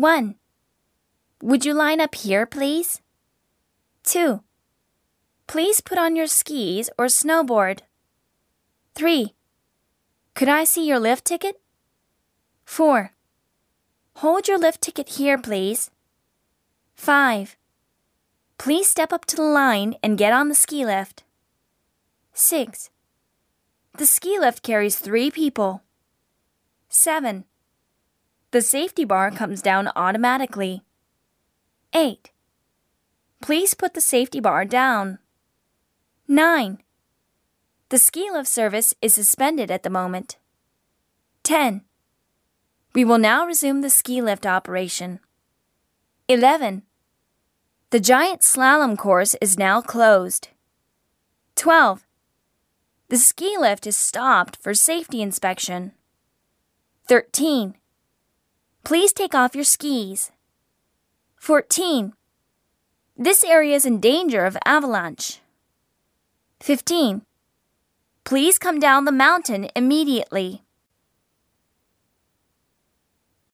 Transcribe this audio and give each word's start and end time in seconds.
1. 0.00 0.34
Would 1.42 1.66
you 1.66 1.74
line 1.74 2.00
up 2.00 2.14
here, 2.14 2.46
please? 2.46 3.02
2. 4.04 4.42
Please 5.46 5.82
put 5.82 5.98
on 5.98 6.16
your 6.16 6.26
skis 6.26 6.88
or 6.96 7.04
snowboard. 7.04 7.80
3. 8.94 9.34
Could 10.34 10.48
I 10.48 10.64
see 10.64 10.86
your 10.86 10.98
lift 10.98 11.26
ticket? 11.26 11.60
4. 12.64 13.12
Hold 14.16 14.48
your 14.48 14.58
lift 14.58 14.80
ticket 14.80 15.10
here, 15.10 15.36
please. 15.36 15.90
5. 16.94 17.58
Please 18.56 18.88
step 18.88 19.12
up 19.12 19.26
to 19.26 19.36
the 19.36 19.42
line 19.42 19.96
and 20.02 20.16
get 20.16 20.32
on 20.32 20.48
the 20.48 20.54
ski 20.54 20.86
lift. 20.86 21.24
6. 22.32 22.88
The 23.98 24.06
ski 24.06 24.38
lift 24.38 24.62
carries 24.62 24.96
three 24.96 25.30
people. 25.30 25.82
7. 26.88 27.44
The 28.52 28.62
safety 28.62 29.04
bar 29.04 29.30
comes 29.30 29.62
down 29.62 29.90
automatically. 29.94 30.82
8. 31.92 32.30
Please 33.40 33.74
put 33.74 33.94
the 33.94 34.00
safety 34.00 34.40
bar 34.40 34.64
down. 34.64 35.18
9. 36.26 36.82
The 37.90 37.98
ski 37.98 38.28
lift 38.30 38.48
service 38.48 38.92
is 39.00 39.14
suspended 39.14 39.70
at 39.70 39.84
the 39.84 39.90
moment. 39.90 40.36
10. 41.44 41.82
We 42.92 43.04
will 43.04 43.18
now 43.18 43.46
resume 43.46 43.82
the 43.82 43.90
ski 43.90 44.20
lift 44.20 44.44
operation. 44.44 45.20
11. 46.28 46.82
The 47.90 48.00
giant 48.00 48.42
slalom 48.42 48.98
course 48.98 49.36
is 49.40 49.58
now 49.58 49.80
closed. 49.80 50.48
12. 51.54 52.04
The 53.08 53.18
ski 53.18 53.56
lift 53.58 53.86
is 53.86 53.96
stopped 53.96 54.56
for 54.56 54.74
safety 54.74 55.22
inspection. 55.22 55.92
13. 57.08 57.74
Please 58.84 59.12
take 59.12 59.34
off 59.34 59.54
your 59.54 59.64
skis. 59.64 60.32
14. 61.36 62.12
This 63.16 63.44
area 63.44 63.76
is 63.76 63.84
in 63.84 64.00
danger 64.00 64.44
of 64.44 64.56
avalanche. 64.64 65.40
15. 66.60 67.22
Please 68.24 68.58
come 68.58 68.78
down 68.78 69.04
the 69.04 69.12
mountain 69.12 69.68
immediately. 69.76 70.62